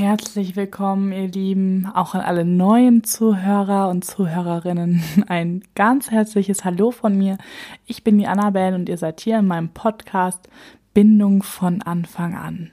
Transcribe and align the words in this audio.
Herzlich 0.00 0.56
willkommen, 0.56 1.12
ihr 1.12 1.28
Lieben, 1.28 1.86
auch 1.94 2.14
an 2.14 2.22
alle 2.22 2.46
neuen 2.46 3.04
Zuhörer 3.04 3.90
und 3.90 4.02
Zuhörerinnen. 4.02 5.02
Ein 5.28 5.60
ganz 5.74 6.10
herzliches 6.10 6.64
Hallo 6.64 6.90
von 6.90 7.18
mir. 7.18 7.36
Ich 7.84 8.02
bin 8.02 8.16
die 8.16 8.26
Annabelle 8.26 8.74
und 8.74 8.88
ihr 8.88 8.96
seid 8.96 9.20
hier 9.20 9.38
in 9.38 9.46
meinem 9.46 9.68
Podcast 9.68 10.48
Bindung 10.94 11.42
von 11.42 11.82
Anfang 11.82 12.34
an. 12.34 12.70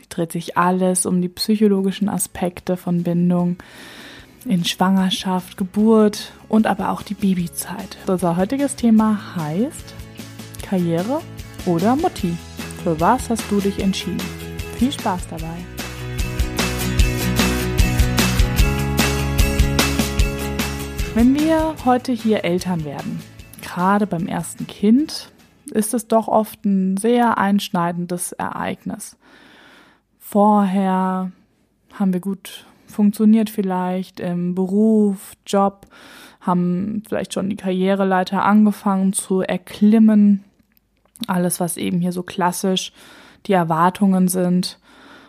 Die 0.00 0.08
dreht 0.08 0.32
sich 0.32 0.56
alles 0.56 1.04
um 1.04 1.20
die 1.20 1.28
psychologischen 1.28 2.08
Aspekte 2.08 2.78
von 2.78 3.02
Bindung 3.02 3.58
in 4.46 4.64
Schwangerschaft, 4.64 5.58
Geburt 5.58 6.32
und 6.48 6.66
aber 6.66 6.92
auch 6.92 7.02
die 7.02 7.12
Babyzeit. 7.12 7.98
Unser 8.06 8.38
heutiges 8.38 8.74
Thema 8.74 9.36
heißt 9.36 9.92
Karriere 10.62 11.20
oder 11.66 11.94
Mutti. 11.94 12.34
Für 12.82 12.98
was 12.98 13.28
hast 13.28 13.50
du 13.50 13.60
dich 13.60 13.80
entschieden? 13.80 14.22
Viel 14.78 14.92
Spaß 14.92 15.28
dabei! 15.28 15.73
Wenn 21.14 21.38
wir 21.38 21.76
heute 21.84 22.10
hier 22.10 22.44
Eltern 22.44 22.84
werden, 22.84 23.20
gerade 23.62 24.04
beim 24.04 24.26
ersten 24.26 24.66
Kind, 24.66 25.30
ist 25.70 25.94
es 25.94 26.08
doch 26.08 26.26
oft 26.26 26.64
ein 26.64 26.96
sehr 26.96 27.38
einschneidendes 27.38 28.32
Ereignis. 28.32 29.16
Vorher 30.18 31.30
haben 31.92 32.12
wir 32.12 32.20
gut 32.20 32.66
funktioniert 32.88 33.48
vielleicht 33.48 34.18
im 34.18 34.56
Beruf, 34.56 35.34
Job, 35.46 35.86
haben 36.40 37.04
vielleicht 37.08 37.32
schon 37.32 37.48
die 37.48 37.56
Karriereleiter 37.56 38.44
angefangen 38.44 39.12
zu 39.12 39.40
erklimmen. 39.40 40.42
Alles, 41.28 41.60
was 41.60 41.76
eben 41.76 42.00
hier 42.00 42.12
so 42.12 42.24
klassisch 42.24 42.92
die 43.46 43.52
Erwartungen 43.52 44.26
sind 44.26 44.80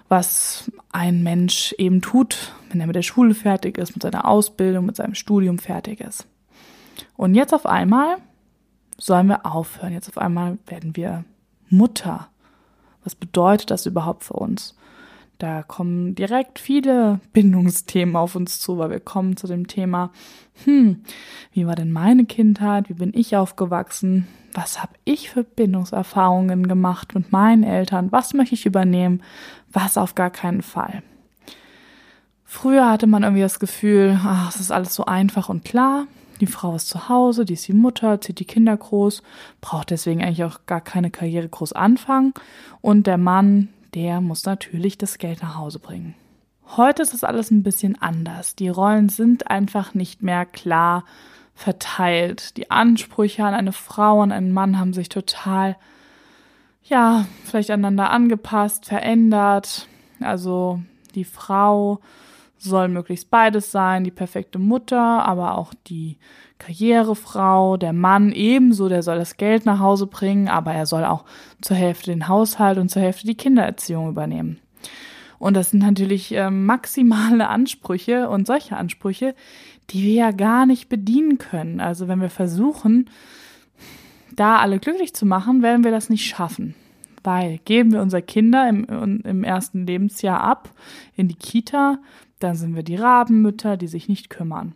was 0.07 0.71
ein 0.91 1.23
Mensch 1.23 1.73
eben 1.77 2.01
tut, 2.01 2.53
wenn 2.75 2.81
er 2.81 2.87
mit 2.87 2.95
der 2.97 3.03
Schule 3.03 3.33
fertig 3.33 3.77
ist, 3.77 3.95
mit 3.95 4.03
seiner 4.03 4.27
Ausbildung, 4.27 4.85
mit 4.85 4.97
seinem 4.97 5.15
Studium 5.15 5.59
fertig 5.59 6.01
ist. 6.01 6.27
Und 7.15 7.33
jetzt 7.33 7.53
auf 7.53 7.65
einmal 7.65 8.17
sollen 8.97 9.27
wir 9.27 9.45
aufhören. 9.45 9.93
Jetzt 9.93 10.09
auf 10.09 10.17
einmal 10.17 10.57
werden 10.67 10.97
wir 10.97 11.23
Mutter. 11.69 12.27
Was 13.05 13.15
bedeutet 13.15 13.71
das 13.71 13.85
überhaupt 13.85 14.25
für 14.25 14.33
uns? 14.33 14.75
Da 15.37 15.63
kommen 15.63 16.15
direkt 16.15 16.59
viele 16.59 17.21
Bindungsthemen 17.31 18.17
auf 18.17 18.35
uns 18.35 18.59
zu, 18.59 18.77
weil 18.77 18.89
wir 18.89 18.99
kommen 18.99 19.37
zu 19.37 19.47
dem 19.47 19.67
Thema, 19.67 20.11
hm, 20.65 21.01
wie 21.53 21.65
war 21.65 21.75
denn 21.75 21.93
meine 21.93 22.25
Kindheit? 22.25 22.89
Wie 22.89 22.93
bin 22.93 23.13
ich 23.13 23.37
aufgewachsen? 23.37 24.27
Was 24.53 24.81
habe 24.81 24.93
ich 25.05 25.29
für 25.29 25.45
Bindungserfahrungen 25.45 26.67
gemacht 26.67 27.15
mit 27.15 27.31
meinen 27.31 27.63
Eltern? 27.63 28.11
Was 28.11 28.33
möchte 28.33 28.55
ich 28.55 28.65
übernehmen? 28.65 29.23
Was 29.71 29.97
auf 29.97 30.13
gar 30.13 30.29
keinen 30.29 30.61
Fall? 30.61 31.03
Früher 32.55 32.89
hatte 32.89 33.05
man 33.05 33.23
irgendwie 33.23 33.41
das 33.41 33.59
Gefühl, 33.59 34.17
ach, 34.23 34.47
es 34.47 34.61
ist 34.61 34.71
alles 34.71 34.95
so 34.95 35.03
einfach 35.03 35.49
und 35.49 35.65
klar. 35.65 36.07
Die 36.39 36.47
Frau 36.47 36.73
ist 36.73 36.87
zu 36.87 37.09
Hause, 37.09 37.43
die 37.43 37.55
ist 37.55 37.67
die 37.67 37.73
Mutter, 37.73 38.21
zieht 38.21 38.39
die 38.39 38.45
Kinder 38.45 38.75
groß, 38.77 39.23
braucht 39.59 39.91
deswegen 39.91 40.23
eigentlich 40.23 40.45
auch 40.45 40.65
gar 40.65 40.79
keine 40.79 41.11
Karriere 41.11 41.49
groß 41.49 41.73
anfangen. 41.73 42.33
Und 42.79 43.07
der 43.07 43.17
Mann, 43.17 43.67
der 43.93 44.21
muss 44.21 44.45
natürlich 44.45 44.97
das 44.97 45.17
Geld 45.17 45.41
nach 45.41 45.57
Hause 45.57 45.79
bringen. 45.79 46.15
Heute 46.77 47.01
ist 47.01 47.13
es 47.13 47.25
alles 47.25 47.51
ein 47.51 47.61
bisschen 47.61 48.01
anders. 48.01 48.55
Die 48.55 48.69
Rollen 48.69 49.09
sind 49.09 49.51
einfach 49.51 49.93
nicht 49.93 50.23
mehr 50.23 50.45
klar 50.45 51.03
verteilt. 51.55 52.55
Die 52.55 52.71
Ansprüche 52.71 53.43
an 53.43 53.53
eine 53.53 53.73
Frau, 53.73 54.21
an 54.21 54.31
einen 54.31 54.53
Mann 54.53 54.79
haben 54.79 54.93
sich 54.93 55.09
total, 55.09 55.75
ja, 56.85 57.25
vielleicht 57.43 57.69
aneinander 57.69 58.11
angepasst, 58.11 58.85
verändert. 58.85 59.89
Also 60.21 60.79
die 61.15 61.25
Frau 61.25 61.99
soll 62.57 62.87
möglichst 62.87 63.29
beides 63.29 63.71
sein, 63.71 64.03
die 64.03 64.11
perfekte 64.11 64.59
Mutter, 64.59 65.25
aber 65.25 65.57
auch 65.57 65.73
die 65.87 66.17
Karrierefrau, 66.57 67.77
der 67.77 67.93
Mann 67.93 68.31
ebenso, 68.31 68.89
der 68.89 69.03
soll 69.03 69.17
das 69.17 69.37
Geld 69.37 69.65
nach 69.65 69.79
Hause 69.79 70.07
bringen, 70.07 70.47
aber 70.47 70.73
er 70.73 70.85
soll 70.85 71.03
auch 71.03 71.25
zur 71.61 71.75
Hälfte 71.75 72.11
den 72.11 72.27
Haushalt 72.27 72.77
und 72.77 72.89
zur 72.89 73.01
Hälfte 73.01 73.27
die 73.27 73.35
Kindererziehung 73.35 74.09
übernehmen. 74.09 74.59
Und 75.37 75.55
das 75.55 75.71
sind 75.71 75.81
natürlich 75.83 76.33
äh, 76.33 76.49
maximale 76.49 77.47
Ansprüche 77.49 78.29
und 78.29 78.47
solche 78.47 78.77
Ansprüche, 78.77 79.35
die 79.89 80.03
wir 80.03 80.13
ja 80.13 80.31
gar 80.31 80.65
nicht 80.65 80.89
bedienen 80.89 81.37
können. 81.37 81.79
Also 81.79 82.07
wenn 82.07 82.21
wir 82.21 82.29
versuchen, 82.29 83.09
da 84.35 84.57
alle 84.57 84.79
glücklich 84.79 85.13
zu 85.13 85.25
machen, 85.25 85.61
werden 85.61 85.83
wir 85.83 85.91
das 85.91 86.09
nicht 86.09 86.25
schaffen. 86.25 86.75
Weil 87.23 87.59
geben 87.65 87.91
wir 87.91 88.01
unsere 88.01 88.21
Kinder 88.21 88.69
im, 88.69 89.21
im 89.23 89.43
ersten 89.43 89.87
Lebensjahr 89.87 90.41
ab 90.41 90.69
in 91.15 91.27
die 91.27 91.35
Kita, 91.35 91.99
dann 92.45 92.55
sind 92.55 92.75
wir 92.75 92.83
die 92.83 92.95
Rabenmütter, 92.95 93.75
die 93.75 93.87
sich 93.87 94.07
nicht 94.07 94.29
kümmern. 94.29 94.75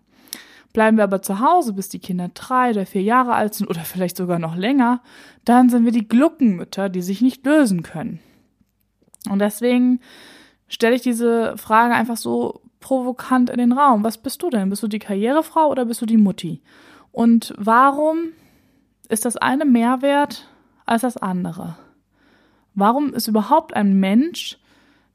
Bleiben 0.74 0.98
wir 0.98 1.04
aber 1.04 1.22
zu 1.22 1.40
Hause, 1.40 1.74
bis 1.74 1.90
die 1.90 2.00
Kinder 2.00 2.30
drei 2.34 2.72
oder 2.72 2.86
vier 2.86 3.02
Jahre 3.02 3.34
alt 3.34 3.54
sind 3.54 3.68
oder 3.70 3.82
vielleicht 3.82 4.18
sogar 4.18 4.40
noch 4.40 4.56
länger, 4.56 5.02
dann 5.46 5.70
sind 5.70 5.86
wir 5.86 5.92
die 5.92 6.08
Gluckenmütter, 6.08 6.90
die 6.90 7.02
sich 7.02 7.22
nicht 7.22 7.46
lösen 7.46 7.84
können. 7.84 8.20
Und 9.30 9.40
deswegen 9.40 10.00
stelle 10.68 10.96
ich 10.96 11.02
diese 11.02 11.58
Frage 11.58 11.94
einfach 11.94 12.18
so 12.18 12.62
provokant 12.80 13.50
in 13.50 13.58
den 13.58 13.72
Raum. 13.72 14.04
Was 14.04 14.18
bist 14.18 14.42
du 14.44 14.50
denn? 14.50 14.70
Bist 14.70 14.84
du 14.84 14.88
die 14.88 15.00
Karrierefrau 15.00 15.68
oder 15.70 15.86
bist 15.86 16.02
du 16.02 16.06
die 16.06 16.18
Mutti? 16.18 16.62
Und 17.12 17.54
warum 17.58 18.30
ist 19.10 19.26
das 19.26 19.38
eine 19.38 19.66
mehr 19.66 20.02
wert 20.02 20.48
als 20.86 21.02
das 21.02 21.18
andere? 21.18 21.78
Warum 22.76 23.14
ist 23.14 23.28
überhaupt 23.28 23.76
ein 23.76 24.00
Mensch, 24.00 24.58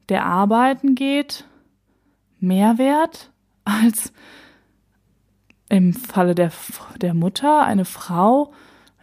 der 0.09 0.25
arbeiten 0.25 0.95
geht, 0.95 1.45
mehr 2.39 2.77
wert 2.77 3.31
als 3.63 4.13
im 5.69 5.93
Falle 5.93 6.35
der, 6.35 6.51
der 7.01 7.13
Mutter 7.13 7.63
eine 7.63 7.85
Frau, 7.85 8.53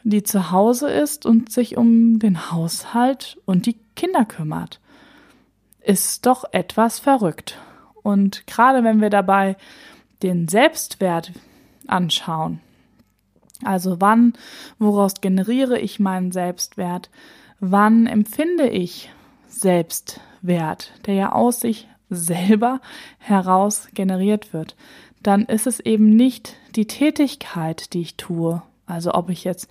die 0.05 0.23
zu 0.23 0.51
Hause 0.51 0.91
ist 0.91 1.27
und 1.27 1.51
sich 1.51 1.77
um 1.77 2.19
den 2.19 2.51
Haushalt 2.51 3.39
und 3.45 3.67
die 3.67 3.79
Kinder 3.97 4.25
kümmert? 4.25 4.81
Ist 5.81 6.27
doch 6.27 6.45
etwas 6.53 7.01
verrückt. 7.01 7.59
Und 8.03 8.47
gerade 8.47 8.85
wenn 8.85 9.01
wir 9.01 9.11
dabei 9.11 9.57
den 10.23 10.49
Selbstwert 10.49 11.33
anschauen, 11.87 12.61
also 13.65 14.01
wann, 14.01 14.33
woraus 14.79 15.21
generiere 15.21 15.79
ich 15.79 16.01
meinen 16.01 16.33
Selbstwert? 16.33 17.11
Wann 17.61 18.07
empfinde 18.07 18.69
ich 18.69 19.11
Selbstwert, 19.49 20.93
der 21.07 21.15
ja 21.15 21.33
aus 21.33 21.61
sich 21.61 21.89
selber 22.15 22.81
heraus 23.19 23.89
generiert 23.95 24.53
wird? 24.53 24.77
Dann 25.23 25.45
ist 25.45 25.67
es 25.67 25.81
eben 25.81 26.17
nicht 26.17 26.57
die 26.75 26.87
Tätigkeit, 26.87 27.93
die 27.93 28.01
ich 28.01 28.17
tue. 28.17 28.63
Also 28.87 29.15
ob 29.15 29.31
ich 29.31 29.45
jetzt 29.45 29.69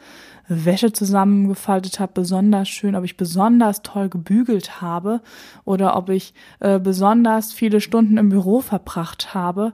Wäsche 0.47 0.94
zusammengefaltet 0.94 2.00
habe, 2.00 2.13
besonders 2.13 2.69
schön, 2.69 2.96
ob 2.96 3.03
ich 3.03 3.18
besonders 3.18 3.84
toll 3.84 4.09
gebügelt 4.09 4.81
habe 4.81 5.22
oder 5.66 5.96
ob 5.96 6.09
ich 6.09 6.34
äh, 6.59 6.80
besonders 6.80 7.53
viele 7.53 7.81
Stunden 7.81 8.18
im 8.18 8.30
Büro 8.30 8.62
verbracht 8.62 9.34
habe, 9.34 9.74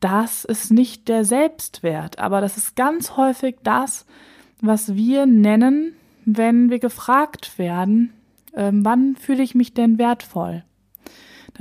das 0.00 0.44
ist 0.44 0.72
nicht 0.72 1.08
der 1.08 1.24
Selbstwert, 1.24 2.18
aber 2.18 2.40
das 2.40 2.56
ist 2.56 2.74
ganz 2.74 3.16
häufig 3.16 3.56
das, 3.62 4.04
was 4.60 4.94
wir 4.94 5.26
nennen, 5.26 5.94
wenn 6.24 6.70
wir 6.70 6.78
gefragt 6.78 7.58
werden, 7.58 8.12
äh, 8.52 8.70
wann 8.72 9.16
fühle 9.16 9.42
ich 9.42 9.54
mich 9.54 9.74
denn 9.74 9.98
wertvoll? 9.98 10.64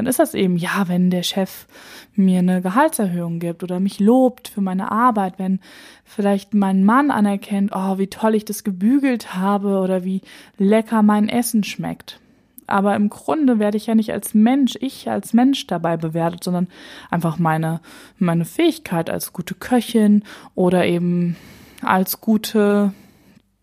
Dann 0.02 0.08
ist 0.08 0.18
das 0.18 0.34
eben, 0.34 0.58
ja, 0.58 0.88
wenn 0.88 1.12
der 1.12 1.22
Chef 1.22 1.68
mir 2.16 2.40
eine 2.40 2.64
Gehaltserhöhung 2.64 3.38
gibt 3.38 3.62
oder 3.62 3.80
mich 3.80 4.00
lobt 4.00 4.48
für 4.48 4.60
meine 4.60 4.92
Arbeit, 4.92 5.36
wenn 5.38 5.60
vielleicht 6.06 6.56
mein 6.56 6.84
Mann 6.84 7.12
anerkennt, 7.12 7.70
oh, 7.72 8.00
wie 8.00 8.08
toll 8.08 8.34
ich 8.34 8.44
das 8.44 8.64
gebügelt 8.64 9.36
habe 9.36 9.78
oder 9.78 10.04
wie 10.04 10.22
lecker 10.58 11.04
mein 11.04 11.30
Essen 11.30 11.64
schmeckt. 11.64 12.20
Aber 12.66 12.96
im 12.96 13.10
Grunde 13.10 13.60
werde 13.60 13.78
ich 13.78 13.86
ja 13.86 13.94
nicht 13.94 14.12
als 14.12 14.34
Mensch, 14.34 14.76
ich 14.82 15.08
als 15.08 15.34
Mensch 15.34 15.68
dabei 15.68 15.98
bewertet, 15.98 16.44
sondern 16.44 16.68
einfach 17.12 17.38
meine, 17.38 17.80
meine 18.18 18.46
Fähigkeit 18.46 19.08
als 19.08 19.34
gute 19.34 19.54
Köchin 19.54 20.24
oder 20.56 20.84
eben 20.84 21.38
als 21.84 22.22
gute 22.22 22.92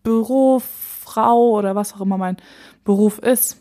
Bürofrau 0.03 1.49
oder 1.49 1.75
was 1.75 1.95
auch 1.95 2.01
immer 2.01 2.17
mein 2.17 2.37
Beruf 2.85 3.19
ist 3.19 3.57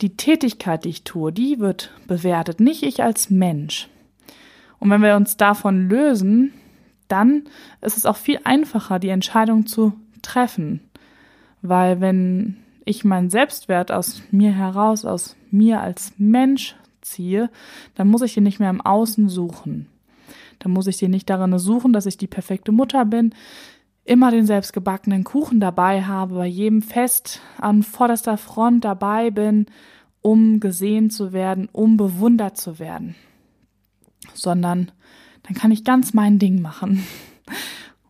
die 0.00 0.16
Tätigkeit, 0.16 0.84
die 0.84 0.90
ich 0.90 1.04
tue, 1.04 1.32
die 1.32 1.58
wird 1.58 1.90
bewertet, 2.06 2.60
nicht 2.60 2.82
ich 2.82 3.02
als 3.02 3.30
Mensch. 3.30 3.88
Und 4.78 4.90
wenn 4.90 5.02
wir 5.02 5.16
uns 5.16 5.36
davon 5.36 5.88
lösen, 5.88 6.52
dann 7.08 7.44
ist 7.80 7.96
es 7.96 8.06
auch 8.06 8.16
viel 8.16 8.40
einfacher, 8.44 8.98
die 8.98 9.08
Entscheidung 9.08 9.66
zu 9.66 9.94
treffen. 10.22 10.80
Weil 11.62 12.00
wenn 12.00 12.56
ich 12.84 13.04
meinen 13.04 13.30
Selbstwert 13.30 13.90
aus 13.90 14.22
mir 14.30 14.52
heraus, 14.52 15.04
aus 15.04 15.36
mir 15.50 15.80
als 15.80 16.12
Mensch 16.18 16.76
ziehe, 17.00 17.50
dann 17.94 18.08
muss 18.08 18.22
ich 18.22 18.34
den 18.34 18.42
nicht 18.42 18.60
mehr 18.60 18.70
im 18.70 18.80
Außen 18.80 19.28
suchen. 19.28 19.86
Dann 20.58 20.72
muss 20.72 20.86
ich 20.86 20.98
den 20.98 21.10
nicht 21.10 21.30
darin 21.30 21.58
suchen, 21.58 21.92
dass 21.92 22.06
ich 22.06 22.16
die 22.16 22.26
perfekte 22.26 22.72
Mutter 22.72 23.04
bin, 23.04 23.34
immer 24.06 24.30
den 24.30 24.46
selbstgebackenen 24.46 25.24
Kuchen 25.24 25.60
dabei 25.60 26.02
habe, 26.02 26.36
bei 26.36 26.46
jedem 26.46 26.82
Fest 26.82 27.40
an 27.58 27.82
vorderster 27.82 28.38
Front 28.38 28.84
dabei 28.84 29.30
bin 29.30 29.66
um 30.26 30.58
gesehen 30.58 31.08
zu 31.08 31.32
werden, 31.32 31.68
um 31.70 31.96
bewundert 31.96 32.56
zu 32.56 32.80
werden, 32.80 33.14
sondern 34.34 34.90
dann 35.44 35.54
kann 35.54 35.70
ich 35.70 35.84
ganz 35.84 36.14
mein 36.14 36.40
Ding 36.40 36.60
machen. 36.60 37.06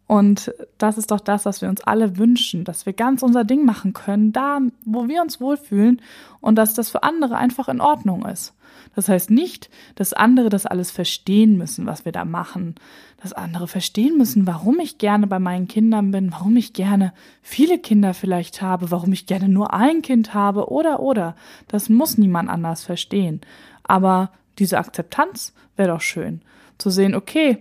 Und 0.06 0.54
das 0.78 0.98
ist 0.98 1.10
doch 1.10 1.20
das, 1.20 1.46
was 1.46 1.62
wir 1.62 1.68
uns 1.68 1.80
alle 1.80 2.16
wünschen, 2.16 2.64
dass 2.64 2.86
wir 2.86 2.92
ganz 2.92 3.22
unser 3.22 3.44
Ding 3.44 3.64
machen 3.64 3.92
können, 3.92 4.32
da, 4.32 4.60
wo 4.84 5.08
wir 5.08 5.20
uns 5.20 5.40
wohlfühlen 5.40 6.00
und 6.40 6.54
dass 6.56 6.74
das 6.74 6.90
für 6.90 7.02
andere 7.02 7.36
einfach 7.36 7.68
in 7.68 7.80
Ordnung 7.80 8.24
ist. 8.24 8.54
Das 8.94 9.08
heißt 9.08 9.30
nicht, 9.30 9.68
dass 9.96 10.12
andere 10.12 10.48
das 10.48 10.64
alles 10.64 10.90
verstehen 10.90 11.58
müssen, 11.58 11.86
was 11.86 12.04
wir 12.04 12.12
da 12.12 12.24
machen, 12.24 12.76
dass 13.20 13.32
andere 13.32 13.66
verstehen 13.66 14.16
müssen, 14.16 14.46
warum 14.46 14.78
ich 14.78 14.98
gerne 14.98 15.26
bei 15.26 15.38
meinen 15.38 15.68
Kindern 15.68 16.12
bin, 16.12 16.30
warum 16.32 16.56
ich 16.56 16.72
gerne 16.72 17.12
viele 17.42 17.78
Kinder 17.78 18.14
vielleicht 18.14 18.62
habe, 18.62 18.90
warum 18.90 19.12
ich 19.12 19.26
gerne 19.26 19.48
nur 19.48 19.74
ein 19.74 20.02
Kind 20.02 20.34
habe 20.34 20.70
oder 20.70 21.00
oder. 21.00 21.34
Das 21.68 21.88
muss 21.88 22.16
niemand 22.16 22.48
anders 22.48 22.84
verstehen. 22.84 23.40
Aber 23.82 24.30
diese 24.58 24.78
Akzeptanz 24.78 25.52
wäre 25.76 25.90
doch 25.90 26.00
schön. 26.00 26.40
Zu 26.78 26.90
sehen, 26.90 27.14
okay, 27.14 27.58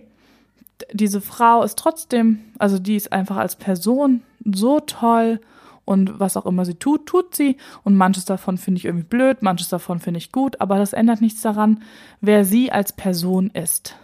diese 0.92 1.20
Frau 1.20 1.62
ist 1.62 1.78
trotzdem, 1.78 2.40
also 2.58 2.78
die 2.78 2.96
ist 2.96 3.12
einfach 3.12 3.36
als 3.36 3.56
Person 3.56 4.22
so 4.44 4.80
toll 4.80 5.40
und 5.84 6.18
was 6.18 6.36
auch 6.36 6.46
immer 6.46 6.64
sie 6.64 6.74
tut, 6.74 7.06
tut 7.06 7.34
sie 7.34 7.56
und 7.84 7.96
manches 7.96 8.24
davon 8.24 8.58
finde 8.58 8.78
ich 8.78 8.84
irgendwie 8.84 9.06
blöd, 9.06 9.42
manches 9.42 9.68
davon 9.68 10.00
finde 10.00 10.18
ich 10.18 10.32
gut, 10.32 10.60
aber 10.60 10.76
das 10.76 10.92
ändert 10.92 11.20
nichts 11.20 11.42
daran, 11.42 11.82
wer 12.20 12.44
sie 12.44 12.72
als 12.72 12.92
Person 12.92 13.50
ist. 13.50 13.96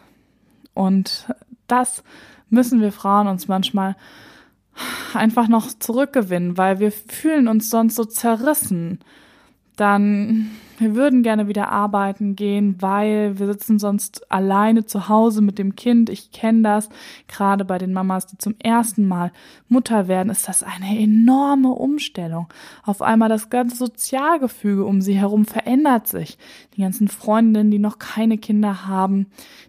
Und 0.75 1.27
das 1.67 2.03
müssen 2.49 2.81
wir 2.81 2.93
Frauen 2.93 3.27
uns 3.27 3.49
manchmal 3.49 3.97
einfach 5.15 5.49
noch 5.49 5.69
zurückgewinnen, 5.79 6.57
weil 6.57 6.79
wir 6.79 6.93
fühlen 6.93 7.49
uns 7.49 7.69
sonst 7.69 7.97
so 7.97 8.05
zerrissen. 8.05 9.01
Dann 9.77 10.51
wir 10.83 10.97
würden 10.97 11.23
gerne 11.23 11.47
wieder 11.47 11.69
arbeiten 11.69 12.35
gehen, 12.35 12.75
weil 12.81 13.39
wir 13.39 13.47
sitzen 13.47 13.79
sonst 13.79 14.31
alleine 14.33 14.85
zu 14.85 15.09
Hause 15.09 15.41
mit 15.41 15.57
dem 15.59 15.77
Kind. 15.77 16.11
Ich 16.11 16.33
kenne 16.33 16.63
das. 16.63 16.89
Gerade 17.29 17.65
bei 17.65 17.79
den 17.79 17.93
Mamas, 17.93 18.27
die 18.27 18.37
zum 18.37 18.57
ersten 18.59 19.07
Mal 19.07 19.31
Mutter 19.69 20.09
werden, 20.09 20.29
ist 20.29 20.49
das 20.49 20.65
eine 20.65 20.99
enorme 20.99 21.69
Umstellung. 21.69 22.49
Auf 22.83 23.01
einmal 23.01 23.29
das 23.29 23.49
ganze 23.49 23.77
Sozialgefüge 23.77 24.85
um 24.85 25.01
sie 25.01 25.15
herum 25.15 25.45
verändert 25.45 26.09
sich. 26.09 26.37
Die 26.77 26.81
ganzen 26.81 27.07
Freundinnen, 27.07 27.71
die 27.71 27.79
noch 27.79 28.01
keine 28.01 28.37
Kinder 28.37 28.87
haben, 28.87 29.27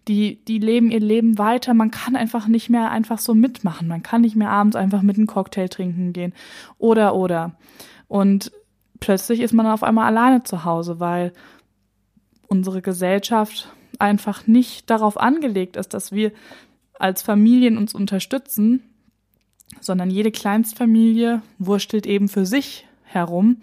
die, 0.07 0.43
die 0.47 0.57
leben 0.57 0.89
ihr 0.89 0.99
Leben 0.99 1.37
weiter. 1.37 1.75
Man 1.75 1.91
kann 1.91 2.15
einfach 2.15 2.47
nicht 2.47 2.71
mehr 2.71 2.89
einfach 2.89 3.19
so 3.19 3.35
mitmachen. 3.35 3.87
Man 3.87 4.01
kann 4.01 4.21
nicht 4.21 4.35
mehr 4.35 4.49
abends 4.49 4.75
einfach 4.75 5.03
mit 5.03 5.17
einem 5.17 5.27
Cocktail 5.27 5.67
trinken 5.67 6.11
gehen. 6.11 6.33
Oder, 6.79 7.15
oder. 7.15 7.51
Und 8.07 8.51
plötzlich 9.03 9.41
ist 9.41 9.53
man 9.53 9.67
auf 9.67 9.83
einmal 9.83 10.05
alleine 10.05 10.43
zu 10.43 10.63
Hause, 10.63 11.01
weil 11.01 11.33
unsere 12.47 12.81
Gesellschaft 12.81 13.67
einfach 13.99 14.47
nicht 14.47 14.89
darauf 14.89 15.17
angelegt 15.17 15.75
ist, 15.75 15.93
dass 15.93 16.13
wir 16.13 16.31
als 16.97 17.21
Familien 17.21 17.77
uns 17.77 17.93
unterstützen, 17.93 18.81
sondern 19.81 20.09
jede 20.09 20.31
Kleinstfamilie 20.31 21.41
wurstelt 21.59 22.05
eben 22.05 22.29
für 22.29 22.45
sich 22.45 22.87
herum 23.03 23.57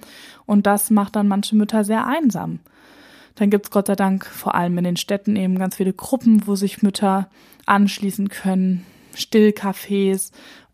und 0.45 0.67
das 0.67 0.91
macht 0.91 1.17
dann 1.17 1.27
manche 1.27 1.57
Mütter 1.57 1.85
sehr 1.85 2.07
einsam. 2.07 2.59
Dann 3.37 3.49
gibt's 3.49 3.71
Gott 3.71 3.87
sei 3.87 3.97
Dank 3.97 4.27
vor 4.27 4.55
allem 4.55 4.77
in 4.77 4.85
den 4.85 4.99
Städten 4.99 5.37
eben 5.37 5.59
ganz 5.59 5.77
viele 5.77 5.95
Gruppen, 5.95 6.47
wo 6.47 6.55
sich 6.55 6.83
Mütter 6.83 7.31
anschließen 7.65 8.29
können, 8.29 8.85
Stillcafés, 9.17 10.33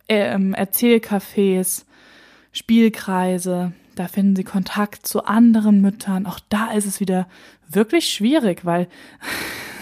äh, 0.09 0.37
Erzählcafés, 0.37 1.85
Spielkreise, 2.51 3.73
da 3.97 4.09
finden 4.09 4.37
sie 4.37 4.45
Kontakt 4.45 5.07
zu 5.07 5.25
anderen 5.25 5.81
Müttern. 5.81 6.27
Auch 6.27 6.39
da 6.49 6.71
ist 6.71 6.87
es 6.87 7.01
wieder 7.01 7.27
wirklich 7.69 8.09
schwierig, 8.09 8.65
weil 8.65 8.89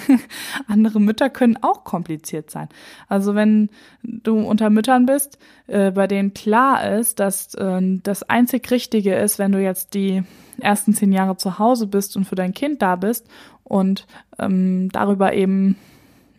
andere 0.69 1.01
Mütter 1.01 1.31
können 1.31 1.59
auch 1.61 1.85
kompliziert 1.85 2.51
sein. 2.51 2.69
Also 3.09 3.35
wenn 3.35 3.71
du 4.03 4.39
unter 4.41 4.71
Müttern 4.71 5.07
bist, 5.07 5.39
äh, 5.67 5.91
bei 5.91 6.07
denen 6.07 6.33
klar 6.33 6.97
ist, 6.99 7.21
dass 7.21 7.55
äh, 7.55 7.81
das 8.03 8.23
einzig 8.23 8.71
Richtige 8.71 9.15
ist, 9.15 9.39
wenn 9.39 9.53
du 9.53 9.61
jetzt 9.61 9.95
die 9.95 10.23
ersten 10.61 10.95
zehn 10.95 11.13
Jahre 11.13 11.37
zu 11.37 11.59
Hause 11.59 11.87
bist 11.87 12.17
und 12.17 12.25
für 12.25 12.37
dein 12.37 12.55
Kind 12.55 12.83
da 12.83 12.97
bist 12.97 13.27
und 13.65 14.07
ähm, 14.39 14.89
darüber 14.93 15.33
eben 15.35 15.77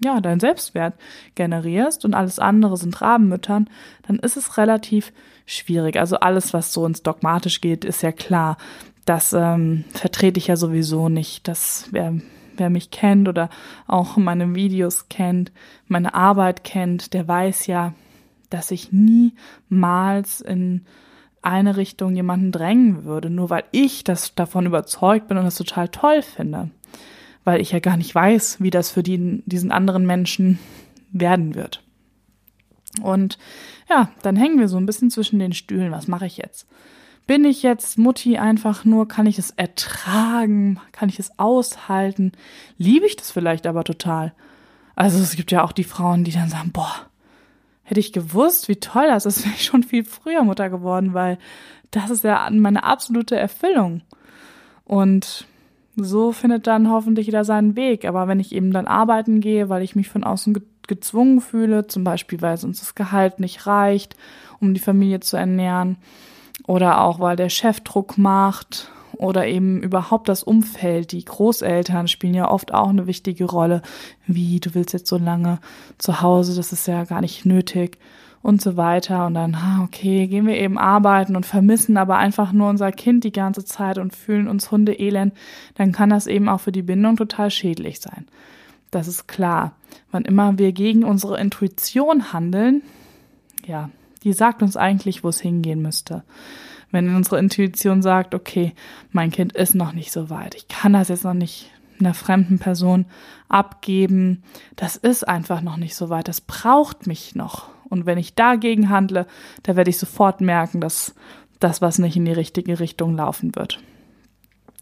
ja 0.06 0.22
dein 0.22 0.40
Selbstwert 0.40 0.96
generierst 1.36 2.06
und 2.06 2.14
alles 2.14 2.40
andere 2.40 2.78
sind 2.78 3.02
Rabenmüttern, 3.02 3.70
dann 4.08 4.18
ist 4.20 4.38
es 4.38 4.58
relativ 4.58 5.12
schwierig. 5.46 5.98
Also 5.98 6.18
alles, 6.18 6.54
was 6.54 6.74
so 6.74 6.86
ins 6.86 7.04
Dogmatisch 7.04 7.62
geht, 7.62 7.86
ist 7.86 8.02
ja 8.02 8.12
klar. 8.12 8.58
Das 9.06 9.34
ähm, 9.34 9.84
vertrete 9.92 10.40
ich 10.40 10.48
ja 10.48 10.56
sowieso 10.56 11.10
nicht. 11.10 11.48
Das 11.48 11.90
wer, 11.92 12.14
wer 12.58 12.70
mich 12.70 12.92
kennt 12.92 13.28
oder 13.28 13.50
auch 13.88 14.18
meine 14.18 14.56
Videos 14.56 15.10
kennt, 15.10 15.52
meine 15.88 16.14
Arbeit 16.14 16.64
kennt, 16.64 17.14
der 17.14 17.28
weiß 17.28 17.68
ja, 17.68 17.94
dass 18.50 18.72
ich 18.72 18.92
niemals 18.92 20.42
in 20.42 20.86
eine 21.42 21.78
Richtung 21.78 22.16
jemanden 22.16 22.52
drängen 22.52 23.04
würde, 23.04 23.30
nur 23.30 23.52
weil 23.52 23.66
ich 23.72 24.04
das 24.04 24.34
davon 24.34 24.66
überzeugt 24.66 25.28
bin 25.28 25.38
und 25.38 25.46
das 25.46 25.56
total 25.56 25.90
toll 25.90 26.24
finde. 26.24 26.72
Weil 27.46 27.62
ich 27.62 27.72
ja 27.72 27.80
gar 27.80 27.96
nicht 27.96 28.14
weiß, 28.14 28.58
wie 28.60 28.72
das 28.72 28.92
für 28.92 29.04
die, 29.04 29.42
diesen 29.46 29.72
anderen 29.72 30.06
Menschen 30.06 30.60
werden 31.12 31.56
wird. 31.56 31.82
Und 33.02 33.38
ja, 33.90 34.10
dann 34.22 34.36
hängen 34.36 34.60
wir 34.60 34.68
so 34.68 34.78
ein 34.78 34.86
bisschen 34.86 35.10
zwischen 35.10 35.40
den 35.40 35.54
Stühlen. 35.54 35.92
Was 35.92 36.08
mache 36.08 36.26
ich 36.26 36.38
jetzt? 36.38 36.68
Bin 37.28 37.44
ich 37.44 37.64
jetzt 37.64 37.98
Mutti 37.98 38.38
einfach 38.38 38.86
nur? 38.86 39.08
Kann 39.08 39.26
ich 39.26 39.40
es 39.40 39.52
ertragen? 39.52 40.80
Kann 40.92 41.10
ich 41.10 41.20
es 41.20 41.40
aushalten? 41.40 42.34
Liebe 42.78 43.06
ich 43.06 43.16
das 43.16 43.32
vielleicht 43.32 43.66
aber 43.66 43.84
total? 43.84 44.34
Also 44.96 45.20
es 45.20 45.36
gibt 45.36 45.52
ja 45.52 45.64
auch 45.64 45.72
die 45.72 45.84
Frauen, 45.84 46.24
die 46.24 46.32
dann 46.32 46.50
sagen, 46.50 46.72
boah, 46.72 46.96
hätte 47.84 48.00
ich 48.00 48.14
gewusst, 48.14 48.68
wie 48.68 48.78
toll 48.78 49.08
das 49.08 49.26
ist, 49.26 49.44
wäre 49.46 49.56
ich 49.56 49.66
schon 49.66 49.84
viel 49.84 50.04
früher 50.04 50.44
Mutter 50.44 50.70
geworden, 50.70 51.14
weil 51.14 51.38
das 51.92 52.10
ist 52.10 52.24
ja 52.24 52.48
meine 52.52 52.84
absolute 52.84 53.38
Erfüllung. 53.38 54.02
Und 54.84 55.48
so 55.96 56.32
findet 56.32 56.68
dann 56.68 56.90
hoffentlich 56.90 57.28
jeder 57.28 57.46
seinen 57.46 57.76
Weg. 57.76 58.06
Aber 58.06 58.28
wenn 58.28 58.40
ich 58.40 58.54
eben 58.54 58.72
dann 58.72 58.88
arbeiten 58.88 59.40
gehe, 59.40 59.70
weil 59.70 59.84
ich 59.84 59.96
mich 59.96 60.10
von 60.10 60.24
außen 60.24 60.62
gezwungen 60.88 61.42
fühle, 61.42 61.88
zum 61.88 62.04
Beispiel 62.04 62.42
weil 62.42 62.54
uns 62.64 62.80
das 62.80 62.96
Gehalt 62.96 63.40
nicht 63.40 63.66
reicht, 63.68 64.16
um 64.60 64.74
die 64.74 64.80
Familie 64.80 65.20
zu 65.20 65.38
ernähren, 65.38 65.98
oder 66.68 67.02
auch 67.02 67.20
weil 67.20 67.36
der 67.36 67.50
Chef 67.50 67.82
Druck 67.82 68.18
macht 68.18 68.90
oder 69.18 69.48
eben 69.48 69.82
überhaupt 69.82 70.30
das 70.30 70.44
Umfeld, 70.44 71.12
die 71.12 71.24
Großeltern 71.24 72.08
spielen 72.08 72.34
ja 72.34 72.50
oft 72.50 72.74
auch 72.74 72.90
eine 72.90 73.08
wichtige 73.08 73.46
Rolle. 73.46 73.82
Wie, 74.26 74.60
du 74.60 74.74
willst 74.74 74.94
jetzt 74.94 75.08
so 75.08 75.18
lange 75.18 75.60
zu 75.98 76.22
Hause, 76.22 76.56
das 76.56 76.72
ist 76.72 76.88
ja 76.88 77.04
gar 77.04 77.22
nicht 77.22 77.46
nötig 77.46 77.98
und 78.46 78.62
so 78.62 78.78
weiter. 78.78 79.26
Und 79.26 79.34
dann, 79.34 79.58
okay, 79.84 80.28
gehen 80.28 80.46
wir 80.46 80.56
eben 80.56 80.78
arbeiten 80.78 81.36
und 81.36 81.48
vermissen 81.48 81.98
aber 81.98 82.18
einfach 82.18 82.52
nur 82.52 82.70
unser 82.70 82.92
Kind 82.92 83.24
die 83.24 83.32
ganze 83.32 83.66
Zeit 83.66 83.98
und 83.98 84.16
fühlen 84.16 84.48
uns 84.48 84.70
Hundeelend, 84.70 85.34
dann 85.74 85.92
kann 85.92 86.12
das 86.12 86.28
eben 86.28 86.48
auch 86.48 86.60
für 86.60 86.72
die 86.72 86.84
Bindung 86.84 87.18
total 87.18 87.50
schädlich 87.50 88.00
sein. 88.00 88.28
Das 88.92 89.08
ist 89.08 89.28
klar. 89.28 89.74
Wann 90.12 90.26
immer 90.26 90.60
wir 90.60 90.74
gegen 90.74 91.04
unsere 91.04 91.40
Intuition 91.40 92.34
handeln, 92.34 92.84
ja, 93.66 93.90
die 94.24 94.34
sagt 94.34 94.62
uns 94.62 94.78
eigentlich, 94.78 95.24
wo 95.24 95.30
es 95.30 95.42
hingehen 95.42 95.82
müsste. 95.82 96.24
Wenn 96.92 97.16
unsere 97.16 97.40
Intuition 97.40 98.04
sagt, 98.04 98.36
okay, 98.36 98.74
mein 99.12 99.32
Kind 99.32 99.54
ist 99.54 99.74
noch 99.74 99.94
nicht 99.94 100.12
so 100.12 100.30
weit, 100.30 100.54
ich 100.54 100.68
kann 100.68 100.94
das 100.94 101.10
jetzt 101.10 101.24
noch 101.24 101.34
nicht 101.34 101.72
einer 102.00 102.14
fremden 102.14 102.60
Person 102.60 103.06
abgeben, 103.48 104.44
das 104.76 104.96
ist 104.96 105.28
einfach 105.28 105.62
noch 105.62 105.78
nicht 105.78 105.96
so 105.96 106.10
weit, 106.10 106.28
das 106.28 106.42
braucht 106.42 107.08
mich 107.08 107.36
noch. 107.36 107.70
Und 107.90 108.06
wenn 108.06 108.18
ich 108.18 108.36
dagegen 108.36 108.90
handle, 108.90 109.28
da 109.64 109.76
werde 109.76 109.90
ich 109.90 109.98
sofort 109.98 110.42
merken, 110.42 110.82
dass 110.82 111.14
das 111.60 111.82
was 111.82 112.00
nicht 112.00 112.16
in 112.18 112.26
die 112.26 112.32
richtige 112.32 112.80
Richtung 112.80 113.16
laufen 113.16 113.56
wird. 113.56 113.80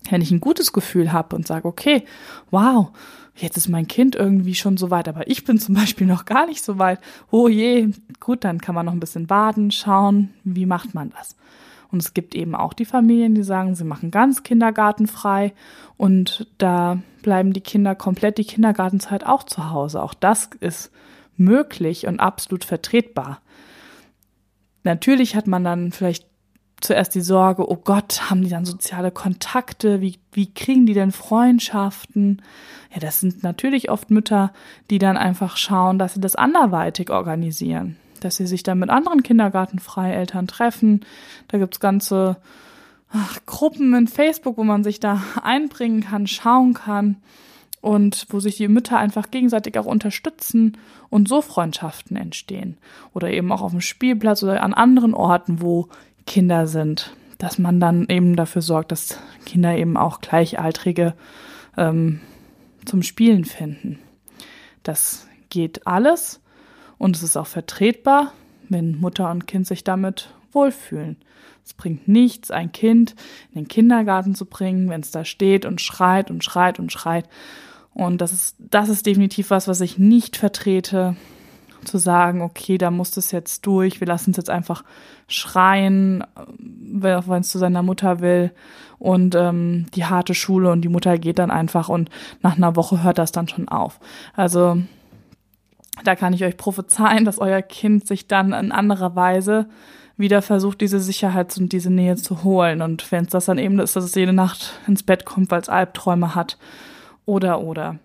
Wenn 0.09 0.21
ich 0.21 0.31
ein 0.31 0.41
gutes 0.41 0.73
Gefühl 0.73 1.11
habe 1.13 1.35
und 1.35 1.47
sage, 1.47 1.67
okay, 1.67 2.03
wow, 2.51 2.89
jetzt 3.35 3.57
ist 3.57 3.69
mein 3.69 3.87
Kind 3.87 4.15
irgendwie 4.15 4.55
schon 4.55 4.77
so 4.77 4.91
weit, 4.91 5.07
aber 5.07 5.29
ich 5.29 5.43
bin 5.43 5.59
zum 5.59 5.75
Beispiel 5.75 6.07
noch 6.07 6.25
gar 6.25 6.45
nicht 6.45 6.63
so 6.63 6.77
weit. 6.77 6.99
Oh 7.31 7.47
je, 7.47 7.89
gut, 8.19 8.43
dann 8.43 8.59
kann 8.59 8.75
man 8.75 8.85
noch 8.85 8.93
ein 8.93 8.99
bisschen 8.99 9.29
warten, 9.29 9.71
schauen, 9.71 10.33
wie 10.43 10.65
macht 10.65 10.93
man 10.93 11.11
das. 11.11 11.35
Und 11.93 12.01
es 12.01 12.15
gibt 12.15 12.33
eben 12.33 12.55
auch 12.55 12.73
die 12.73 12.85
Familien, 12.85 13.35
die 13.35 13.43
sagen, 13.43 13.75
sie 13.75 13.83
machen 13.83 14.09
ganz 14.09 14.41
kindergartenfrei 14.41 15.53
und 15.95 16.47
da 16.57 16.97
bleiben 17.21 17.53
die 17.53 17.61
Kinder 17.61 17.93
komplett 17.93 18.39
die 18.39 18.45
Kindergartenzeit 18.45 19.27
auch 19.27 19.43
zu 19.43 19.69
Hause. 19.69 20.01
Auch 20.01 20.15
das 20.15 20.49
ist 20.59 20.91
möglich 21.37 22.07
und 22.07 22.19
absolut 22.19 22.65
vertretbar. 22.65 23.41
Natürlich 24.83 25.35
hat 25.35 25.45
man 25.45 25.63
dann 25.63 25.91
vielleicht 25.91 26.25
zuerst 26.81 27.13
die 27.13 27.21
Sorge, 27.21 27.69
oh 27.69 27.77
Gott, 27.77 28.27
haben 28.27 28.41
die 28.41 28.49
dann 28.49 28.65
soziale 28.65 29.11
Kontakte? 29.11 30.01
Wie, 30.01 30.17
wie 30.31 30.51
kriegen 30.51 30.87
die 30.87 30.95
denn 30.95 31.11
Freundschaften? 31.11 32.41
Ja, 32.91 33.01
das 33.01 33.19
sind 33.19 33.43
natürlich 33.43 33.91
oft 33.91 34.09
Mütter, 34.09 34.51
die 34.89 34.97
dann 34.97 35.15
einfach 35.15 35.57
schauen, 35.57 35.99
dass 35.99 36.15
sie 36.15 36.21
das 36.21 36.35
anderweitig 36.35 37.11
organisieren. 37.11 37.97
Dass 38.23 38.37
sie 38.37 38.47
sich 38.47 38.63
dann 38.63 38.79
mit 38.79 38.89
anderen 38.89 39.23
Kindergartenfreieltern 39.23 40.47
treffen. 40.47 41.01
Da 41.47 41.57
gibt's 41.57 41.79
ganze 41.79 42.37
ach, 43.11 43.39
Gruppen 43.45 43.93
in 43.93 44.07
Facebook, 44.07 44.57
wo 44.57 44.63
man 44.63 44.83
sich 44.83 44.99
da 44.99 45.21
einbringen 45.43 46.01
kann, 46.01 46.27
schauen 46.27 46.73
kann 46.73 47.17
und 47.81 48.27
wo 48.29 48.39
sich 48.39 48.55
die 48.55 48.69
Mütter 48.69 48.97
einfach 48.97 49.29
gegenseitig 49.29 49.77
auch 49.77 49.85
unterstützen 49.85 50.77
und 51.09 51.27
so 51.27 51.41
Freundschaften 51.41 52.15
entstehen. 52.15 52.77
Oder 53.13 53.31
eben 53.31 53.51
auch 53.51 53.61
auf 53.61 53.71
dem 53.71 53.81
Spielplatz 53.81 54.41
oder 54.41 54.63
an 54.63 54.73
anderen 54.73 55.13
Orten, 55.13 55.61
wo 55.61 55.89
Kinder 56.25 56.65
sind, 56.67 57.13
dass 57.37 57.59
man 57.59 57.81
dann 57.81 58.07
eben 58.07 58.37
dafür 58.37 58.61
sorgt, 58.61 58.93
dass 58.93 59.19
Kinder 59.45 59.75
eben 59.75 59.97
auch 59.97 60.21
Gleichaltrige 60.21 61.13
ähm, 61.75 62.21
zum 62.85 63.03
Spielen 63.03 63.43
finden. 63.43 63.99
Das 64.83 65.27
geht 65.49 65.85
alles 65.85 66.39
und 66.97 67.15
es 67.15 67.23
ist 67.23 67.37
auch 67.37 67.47
vertretbar, 67.47 68.31
wenn 68.69 68.99
Mutter 68.99 69.29
und 69.29 69.47
Kind 69.47 69.67
sich 69.67 69.83
damit 69.83 70.33
wohlfühlen. 70.51 71.17
Es 71.65 71.73
bringt 71.73 72.07
nichts, 72.07 72.51
ein 72.51 72.71
Kind 72.71 73.15
in 73.51 73.61
den 73.61 73.67
Kindergarten 73.67 74.35
zu 74.35 74.45
bringen, 74.45 74.89
wenn 74.89 75.01
es 75.01 75.11
da 75.11 75.25
steht 75.25 75.65
und 75.65 75.81
schreit 75.81 76.29
und 76.29 76.43
schreit 76.43 76.79
und 76.79 76.91
schreit 76.91 77.27
und 77.93 78.21
das 78.21 78.31
ist, 78.31 78.55
das 78.59 78.89
ist 78.89 79.05
definitiv 79.05 79.49
was, 79.49 79.67
was 79.67 79.81
ich 79.81 79.97
nicht 79.97 80.37
vertrete, 80.37 81.15
zu 81.85 81.97
sagen, 81.97 82.41
okay, 82.41 82.77
da 82.77 82.91
muss 82.91 83.11
das 83.11 83.31
jetzt 83.31 83.65
durch, 83.65 83.99
wir 83.99 84.07
lassen 84.07 84.31
es 84.31 84.37
jetzt 84.37 84.49
einfach 84.49 84.85
schreien, 85.27 86.23
wenn 86.57 87.41
es 87.41 87.49
zu 87.49 87.57
seiner 87.57 87.83
Mutter 87.83 88.21
will 88.21 88.51
und 88.99 89.35
ähm, 89.35 89.87
die 89.93 90.05
harte 90.05 90.33
Schule 90.33 90.71
und 90.71 90.81
die 90.81 90.89
Mutter 90.89 91.17
geht 91.17 91.39
dann 91.39 91.51
einfach 91.51 91.89
und 91.89 92.09
nach 92.41 92.55
einer 92.55 92.77
Woche 92.77 93.03
hört 93.03 93.17
das 93.17 93.33
dann 93.33 93.49
schon 93.49 93.67
auf. 93.67 93.99
Also 94.33 94.77
da 96.03 96.15
kann 96.15 96.33
ich 96.33 96.43
euch 96.43 96.57
prophezeien, 96.57 97.25
dass 97.25 97.39
euer 97.39 97.61
Kind 97.61 98.07
sich 98.07 98.27
dann 98.27 98.53
in 98.53 98.71
anderer 98.71 99.15
Weise 99.15 99.67
wieder 100.17 100.41
versucht, 100.41 100.81
diese 100.81 100.99
Sicherheit 100.99 101.57
und 101.57 101.71
diese 101.71 101.91
Nähe 101.91 102.15
zu 102.15 102.43
holen. 102.43 102.81
Und 102.81 103.11
wenn 103.11 103.25
es 103.25 103.31
das 103.31 103.45
dann 103.45 103.57
eben 103.57 103.79
ist, 103.79 103.95
dass 103.95 104.03
es 104.03 104.15
jede 104.15 104.33
Nacht 104.33 104.79
ins 104.87 105.03
Bett 105.03 105.25
kommt, 105.25 105.51
weil 105.51 105.61
es 105.61 105.69
Albträume 105.69 106.35
hat, 106.35 106.57
oder 107.25 107.61
oder. 107.61 107.99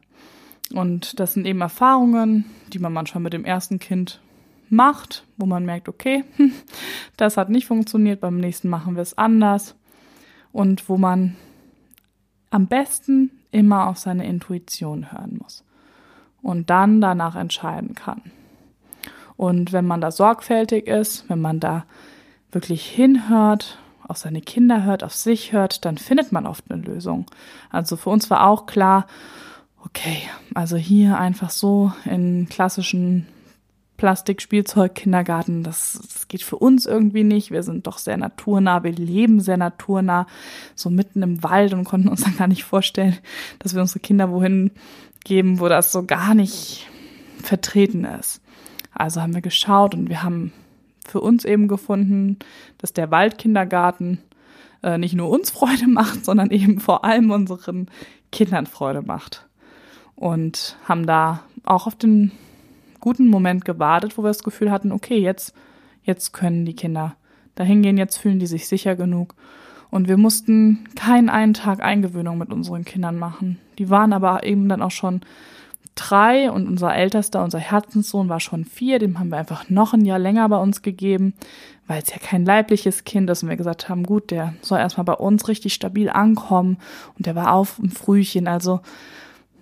Und 0.73 1.18
das 1.18 1.35
sind 1.35 1.47
eben 1.47 1.61
Erfahrungen, 1.61 2.45
die 2.73 2.78
man 2.78 2.92
manchmal 2.92 3.23
mit 3.23 3.33
dem 3.33 3.45
ersten 3.45 3.78
Kind 3.78 4.21
macht, 4.68 5.25
wo 5.37 5.47
man 5.47 5.64
merkt, 5.64 5.88
okay, 5.88 6.25
das 7.16 7.37
hat 7.37 7.49
nicht 7.49 7.66
funktioniert, 7.66 8.21
beim 8.21 8.38
nächsten 8.38 8.68
machen 8.68 8.95
wir 8.95 9.02
es 9.02 9.16
anders. 9.16 9.75
Und 10.52 10.88
wo 10.88 10.97
man 10.97 11.37
am 12.50 12.66
besten 12.66 13.30
immer 13.50 13.88
auf 13.88 13.99
seine 13.99 14.26
Intuition 14.26 15.11
hören 15.12 15.38
muss 15.42 15.64
und 16.42 16.71
dann 16.71 17.00
danach 17.00 17.37
entscheiden 17.37 17.95
kann. 17.95 18.23
Und 19.37 19.73
wenn 19.73 19.87
man 19.87 20.00
da 20.00 20.11
sorgfältig 20.11 20.87
ist, 20.87 21.28
wenn 21.28 21.40
man 21.40 21.61
da 21.61 21.85
wirklich 22.50 22.85
hinhört 22.85 23.78
auf 24.07 24.16
seine 24.16 24.40
Kinder 24.40 24.85
hört, 24.85 25.04
auf 25.04 25.14
sich 25.14 25.52
hört, 25.52 25.85
dann 25.85 25.99
findet 25.99 26.33
man 26.33 26.47
oft 26.47 26.64
eine 26.71 26.83
Lösung. 26.83 27.26
Also 27.71 27.97
für 27.97 28.11
uns 28.11 28.30
war 28.30 28.47
auch 28.47 28.66
klar, 28.66 29.07
okay, 29.85 30.23
also 30.54 30.76
hier 30.76 31.18
einfach 31.18 31.50
so 31.50 31.92
in 32.04 32.49
klassischen 32.49 33.26
Plastikspielzeug-Kindergarten, 33.99 35.64
das, 35.64 36.00
das 36.00 36.28
geht 36.28 36.42
für 36.42 36.57
uns 36.57 36.87
irgendwie 36.87 37.25
nicht. 37.25 37.50
Wir 37.50 37.64
sind 37.64 37.87
doch 37.87 37.99
sehr 37.99 38.16
naturnah, 38.16 38.85
wir 38.85 38.92
leben 38.92 39.40
sehr 39.40 39.57
naturnah, 39.57 40.26
so 40.76 40.88
mitten 40.88 41.23
im 41.23 41.42
Wald 41.42 41.75
und 41.75 41.85
konnten 41.85 42.09
uns 42.09 42.23
dann 42.23 42.37
gar 42.37 42.47
nicht 42.47 42.64
vorstellen, 42.64 43.18
dass 43.59 43.75
wir 43.75 43.83
unsere 43.83 43.99
Kinder 44.00 44.30
wohin 44.30 44.71
geben, 45.25 45.60
wo 45.60 45.68
das 45.68 45.92
so 45.92 46.04
gar 46.04 46.34
nicht 46.34 46.87
vertreten 47.42 48.04
ist. 48.04 48.40
Also 48.92 49.22
haben 49.22 49.34
wir 49.34 49.42
geschaut 49.42 49.94
und 49.94 50.08
wir 50.08 50.22
haben 50.22 50.52
für 51.06 51.20
uns 51.20 51.44
eben 51.44 51.68
gefunden, 51.68 52.38
dass 52.78 52.92
der 52.92 53.10
Waldkindergarten 53.10 54.18
äh, 54.82 54.98
nicht 54.98 55.14
nur 55.14 55.30
uns 55.30 55.50
Freude 55.50 55.87
macht, 55.88 56.25
sondern 56.25 56.50
eben 56.50 56.80
vor 56.80 57.04
allem 57.04 57.30
unseren 57.30 57.88
Kindern 58.32 58.66
Freude 58.66 59.02
macht. 59.02 59.46
Und 60.14 60.76
haben 60.84 61.06
da 61.06 61.44
auch 61.64 61.87
auf 61.87 61.94
den 61.94 62.32
guten 63.00 63.28
Moment 63.28 63.64
gewartet, 63.64 64.18
wo 64.18 64.22
wir 64.22 64.28
das 64.28 64.42
Gefühl 64.42 64.70
hatten, 64.70 64.90
okay, 64.92 65.18
jetzt, 65.18 65.54
jetzt 66.02 66.32
können 66.32 66.64
die 66.64 66.75
Kinder 66.75 67.14
dahin 67.54 67.82
gehen, 67.82 67.96
jetzt 67.96 68.16
fühlen 68.16 68.40
die 68.40 68.46
sich 68.46 68.66
sicher 68.66 68.96
genug. 68.96 69.34
Und 69.90 70.09
wir 70.09 70.16
mussten 70.16 70.87
keinen 70.95 71.28
einen 71.28 71.54
Tag 71.54 71.83
Eingewöhnung 71.83 72.38
mit 72.38 72.52
unseren 72.52 72.85
Kindern 72.85 73.18
machen. 73.18 73.59
Die 73.78 73.90
waren 73.90 74.12
aber 74.12 74.45
eben 74.45 74.68
dann 74.68 74.83
auch 74.83 74.90
schon 74.90 75.23
drei 75.95 76.50
und 76.50 76.68
unser 76.68 76.95
ältester, 76.95 77.42
unser 77.42 77.59
Herzenssohn 77.59 78.28
war 78.28 78.40
schon 78.40 78.64
vier, 78.64 78.99
dem 78.99 79.18
haben 79.18 79.30
wir 79.30 79.38
einfach 79.38 79.68
noch 79.68 79.95
ein 79.95 80.04
Jahr 80.04 80.18
länger 80.18 80.49
bei 80.49 80.59
uns 80.59 80.83
gegeben, 80.83 81.35
weil 81.87 82.02
es 82.02 82.11
ja 82.11 82.18
kein 82.18 82.45
leibliches 82.45 83.04
Kind 83.04 83.28
ist. 83.30 83.42
Und 83.42 83.49
wir 83.49 83.57
gesagt 83.57 83.88
haben, 83.88 84.04
gut, 84.04 84.30
der 84.30 84.54
soll 84.61 84.78
erstmal 84.78 85.04
bei 85.04 85.14
uns 85.14 85.49
richtig 85.49 85.75
stabil 85.75 86.09
ankommen. 86.09 86.78
Und 87.16 87.26
der 87.26 87.35
war 87.35 87.52
auf 87.52 87.78
ein 87.78 87.90
Frühchen, 87.90 88.47
also 88.47 88.80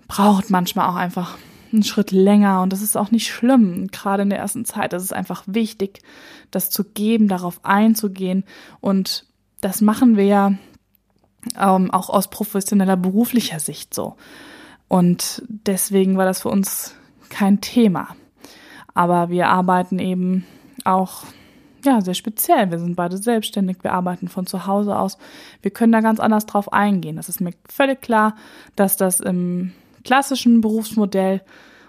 braucht 0.09 0.51
manchmal 0.51 0.89
auch 0.89 0.97
einfach 0.97 1.39
einen 1.73 1.85
Schritt 1.85 2.11
länger. 2.11 2.63
Und 2.63 2.73
das 2.73 2.83
ist 2.83 2.97
auch 2.97 3.11
nicht 3.11 3.29
schlimm, 3.29 3.89
gerade 3.89 4.23
in 4.23 4.31
der 4.31 4.39
ersten 4.39 4.65
Zeit, 4.65 4.93
das 4.93 5.03
ist 5.03 5.13
einfach 5.13 5.45
wichtig, 5.47 6.01
das 6.51 6.71
zu 6.71 6.85
geben, 6.85 7.29
darauf 7.29 7.65
einzugehen. 7.65 8.45
Und 8.81 9.26
das 9.61 9.81
machen 9.81 10.17
wir 10.17 10.25
ja 10.25 10.53
ähm, 11.59 11.91
auch 11.91 12.11
aus 12.11 12.29
professioneller 12.29 12.97
beruflicher 12.97 13.61
Sicht 13.61 13.95
so. 13.95 14.17
Und 14.89 15.43
deswegen 15.49 16.17
war 16.17 16.25
das 16.25 16.43
für 16.43 16.49
uns 16.49 16.95
kein 17.29 17.61
Thema. 17.61 18.17
Aber 18.95 19.31
wir 19.31 19.49
arbeiten 19.49 19.99
eben 19.99 20.47
auch 20.85 21.25
ja, 21.85 22.01
sehr 22.01 22.15
speziell. 22.15 22.71
Wir 22.71 22.79
sind 22.79 22.97
beide 22.97 23.17
selbstständig, 23.17 23.79
wir 23.83 23.93
arbeiten 23.93 24.29
von 24.29 24.47
zu 24.47 24.67
Hause 24.67 24.99
aus. 24.99 25.19
Wir 25.63 25.71
können 25.71 25.93
da 25.93 26.01
ganz 26.01 26.21
anders 26.21 26.47
drauf 26.47 26.73
eingehen. 26.73 27.17
Das 27.17 27.29
ist 27.29 27.41
mir 27.41 27.53
völlig 27.69 28.03
klar, 28.03 28.37
dass 28.75 28.97
das 28.97 29.21
im 29.21 29.73
klassischen 30.05 30.61
Berufsmodell 30.61 31.43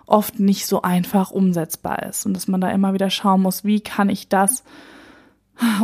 oft 0.06 0.40
nicht 0.40 0.68
so 0.68 0.82
einfach 0.82 1.32
umsetzbar 1.32 2.04
ist 2.04 2.26
und 2.26 2.34
dass 2.34 2.48
man 2.48 2.62
da 2.62 2.70
immer 2.72 2.94
wieder 2.94 3.10
schauen 3.10 3.42
muss, 3.42 3.64
wie 3.66 3.82
kann 3.82 4.10
ich 4.10 4.30
das 4.30 4.64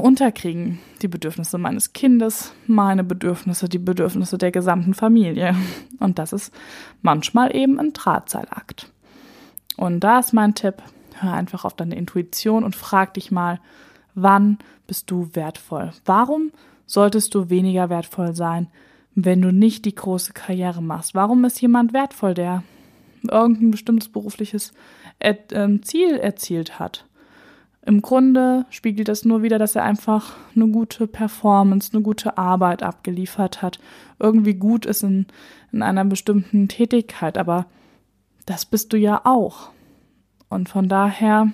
unterkriegen. 0.02 0.80
Die 1.02 1.08
Bedürfnisse 1.08 1.58
meines 1.58 1.94
Kindes, 1.94 2.54
meine 2.68 3.04
Bedürfnisse, 3.04 3.68
die 3.68 3.80
Bedürfnisse 3.80 4.38
der 4.38 4.52
gesamten 4.52 4.94
Familie. 4.94 5.56
Und 6.00 6.20
das 6.20 6.34
ist 6.34 6.54
manchmal 7.02 7.56
eben 7.56 7.80
ein 7.80 7.94
Drahtseilakt. 7.94 8.92
Und 9.78 10.02
da 10.02 10.20
ist 10.20 10.34
mein 10.34 10.56
Tipp, 10.56 10.76
hör 11.20 11.34
einfach 11.34 11.66
auf 11.66 11.76
deine 11.76 11.96
Intuition 11.96 12.64
und 12.64 12.76
frag 12.76 13.16
dich 13.16 13.32
mal, 13.32 13.60
wann 14.16 14.60
bist 14.88 15.10
du 15.10 15.30
wertvoll? 15.34 15.92
Warum 16.06 16.52
solltest 16.86 17.34
du 17.34 17.50
weniger 17.50 17.90
wertvoll 17.90 18.36
sein, 18.36 18.68
wenn 19.16 19.42
du 19.42 19.52
nicht 19.52 19.86
die 19.86 19.96
große 19.96 20.34
Karriere 20.34 20.82
machst? 20.82 21.16
Warum 21.16 21.44
ist 21.46 21.62
jemand 21.62 21.94
wertvoll, 21.94 22.34
der 22.34 22.64
irgendein 23.24 23.72
bestimmtes 23.72 24.10
berufliches 24.10 24.74
ähm, 25.20 25.82
Ziel 25.84 26.18
erzielt 26.18 26.80
hat? 26.80 27.06
Im 27.86 28.02
Grunde 28.02 28.66
spiegelt 28.70 29.10
das 29.10 29.26
nur 29.26 29.44
wieder, 29.44 29.60
dass 29.60 29.76
er 29.76 29.84
einfach 29.84 30.36
eine 30.56 30.68
gute 30.70 31.06
Performance, 31.06 31.92
eine 31.94 32.02
gute 32.02 32.38
Arbeit 32.38 32.82
abgeliefert 32.82 33.62
hat, 33.62 33.80
irgendwie 34.20 34.54
gut 34.54 34.86
ist 34.86 35.04
in, 35.04 35.28
in 35.74 35.82
einer 35.82 36.06
bestimmten 36.06 36.70
Tätigkeit, 36.70 37.38
aber 37.38 37.66
das 38.46 38.66
bist 38.66 38.94
du 38.94 38.98
ja 38.98 39.22
auch. 39.26 39.70
Und 40.48 40.70
von 40.70 40.88
daher, 40.88 41.52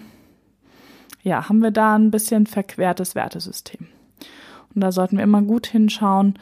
ja, 1.24 1.50
haben 1.50 1.63
wir 1.63 1.71
da 1.71 1.95
ein 1.95 2.12
bisschen 2.12 2.45
verquertes 2.45 3.15
Wertesystem. 3.15 3.88
Und 4.75 4.81
da 4.81 4.91
sollten 4.91 5.17
wir 5.17 5.24
immer 5.24 5.41
gut 5.41 5.65
hinschauen, 5.65 6.38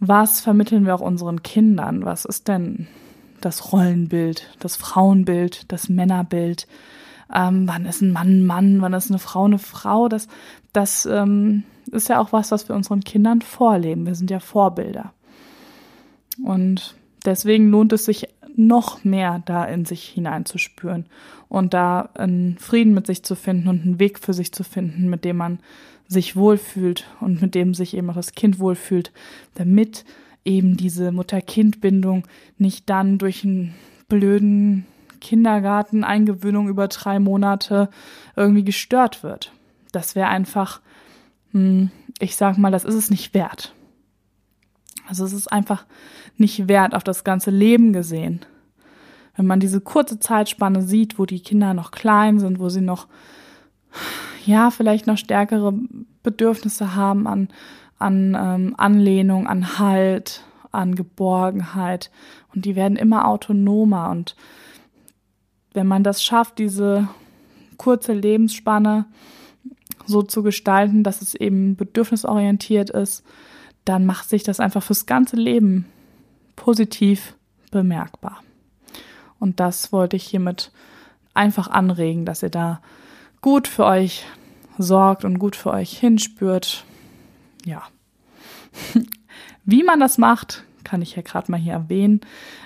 was 0.00 0.40
vermitteln 0.40 0.84
wir 0.84 0.94
auch 0.94 1.00
unseren 1.00 1.42
Kindern? 1.42 2.04
Was 2.04 2.24
ist 2.24 2.48
denn 2.48 2.88
das 3.40 3.72
Rollenbild, 3.72 4.48
das 4.58 4.76
Frauenbild, 4.76 5.70
das 5.70 5.88
Männerbild? 5.88 6.66
Ähm, 7.34 7.68
wann 7.68 7.86
ist 7.86 8.00
ein 8.00 8.12
Mann 8.12 8.28
ein 8.28 8.46
Mann, 8.46 8.80
wann 8.80 8.94
ist 8.94 9.10
eine 9.10 9.18
Frau 9.18 9.44
eine 9.44 9.58
Frau. 9.58 10.08
Das, 10.08 10.28
das 10.72 11.06
ähm, 11.06 11.64
ist 11.90 12.08
ja 12.08 12.20
auch 12.20 12.32
was, 12.32 12.50
was 12.50 12.68
wir 12.68 12.76
unseren 12.76 13.00
Kindern 13.00 13.42
vorleben. 13.42 14.06
Wir 14.06 14.14
sind 14.14 14.30
ja 14.30 14.40
Vorbilder. 14.40 15.12
Und 16.42 16.94
deswegen 17.24 17.68
lohnt 17.70 17.92
es 17.92 18.04
sich 18.04 18.28
noch 18.56 19.04
mehr 19.04 19.42
da 19.44 19.64
in 19.64 19.84
sich 19.84 20.04
hineinzuspüren 20.04 21.06
und 21.48 21.74
da 21.74 22.10
einen 22.14 22.58
Frieden 22.58 22.92
mit 22.92 23.06
sich 23.06 23.22
zu 23.22 23.36
finden 23.36 23.68
und 23.68 23.82
einen 23.82 24.00
Weg 24.00 24.18
für 24.18 24.34
sich 24.34 24.52
zu 24.52 24.64
finden, 24.64 25.08
mit 25.08 25.24
dem 25.24 25.36
man 25.36 25.60
sich 26.08 26.34
wohlfühlt 26.34 27.06
und 27.20 27.40
mit 27.40 27.54
dem 27.54 27.74
sich 27.74 27.96
eben 27.96 28.10
auch 28.10 28.14
das 28.14 28.32
Kind 28.32 28.58
wohlfühlt, 28.58 29.12
damit 29.54 30.04
eben 30.44 30.76
diese 30.76 31.12
Mutter-Kind-Bindung 31.12 32.26
nicht 32.56 32.88
dann 32.88 33.18
durch 33.18 33.44
einen 33.44 33.74
blöden 34.08 34.86
Kindergarten, 35.18 36.04
Eingewöhnung 36.04 36.68
über 36.68 36.88
drei 36.88 37.18
Monate 37.18 37.88
irgendwie 38.36 38.64
gestört 38.64 39.22
wird. 39.22 39.52
Das 39.92 40.14
wäre 40.14 40.28
einfach, 40.28 40.80
hm, 41.52 41.90
ich 42.20 42.36
sag 42.36 42.58
mal, 42.58 42.72
das 42.72 42.84
ist 42.84 42.94
es 42.94 43.10
nicht 43.10 43.34
wert. 43.34 43.74
Also 45.08 45.24
es 45.24 45.32
ist 45.32 45.50
einfach 45.50 45.86
nicht 46.36 46.68
wert 46.68 46.94
auf 46.94 47.04
das 47.04 47.24
ganze 47.24 47.50
Leben 47.50 47.92
gesehen. 47.92 48.44
Wenn 49.36 49.46
man 49.46 49.60
diese 49.60 49.80
kurze 49.80 50.18
Zeitspanne 50.18 50.82
sieht, 50.82 51.18
wo 51.18 51.24
die 51.24 51.40
Kinder 51.40 51.72
noch 51.72 51.90
klein 51.90 52.38
sind, 52.38 52.58
wo 52.58 52.68
sie 52.68 52.80
noch, 52.80 53.06
ja, 54.44 54.70
vielleicht 54.70 55.06
noch 55.06 55.16
stärkere 55.16 55.72
Bedürfnisse 56.22 56.94
haben 56.94 57.26
an, 57.26 57.48
an 57.98 58.36
ähm, 58.38 58.74
Anlehnung, 58.76 59.46
an 59.46 59.78
Halt, 59.78 60.44
an 60.72 60.94
Geborgenheit 60.94 62.10
und 62.54 62.64
die 62.64 62.76
werden 62.76 62.96
immer 62.96 63.26
autonomer 63.26 64.10
und 64.10 64.36
wenn 65.72 65.86
man 65.86 66.02
das 66.02 66.22
schafft, 66.22 66.58
diese 66.58 67.08
kurze 67.76 68.12
Lebensspanne 68.12 69.06
so 70.06 70.22
zu 70.22 70.42
gestalten, 70.42 71.02
dass 71.02 71.22
es 71.22 71.34
eben 71.34 71.76
bedürfnisorientiert 71.76 72.90
ist, 72.90 73.24
dann 73.84 74.06
macht 74.06 74.28
sich 74.28 74.42
das 74.42 74.60
einfach 74.60 74.82
fürs 74.82 75.06
ganze 75.06 75.36
Leben 75.36 75.86
positiv 76.56 77.34
bemerkbar. 77.70 78.42
Und 79.38 79.60
das 79.60 79.92
wollte 79.92 80.16
ich 80.16 80.24
hiermit 80.24 80.72
einfach 81.34 81.68
anregen, 81.68 82.24
dass 82.24 82.42
ihr 82.42 82.50
da 82.50 82.80
gut 83.40 83.68
für 83.68 83.84
euch 83.84 84.24
sorgt 84.78 85.24
und 85.24 85.38
gut 85.38 85.56
für 85.56 85.70
euch 85.70 85.96
hinspürt. 85.98 86.84
Ja. 87.64 87.82
Wie 89.64 89.82
man 89.82 90.00
das 90.00 90.18
macht, 90.18 90.64
kann 90.84 91.02
ich 91.02 91.14
ja 91.16 91.22
gerade 91.22 91.50
mal 91.50 91.60
hier 91.60 91.74
erwähnen. 91.74 92.20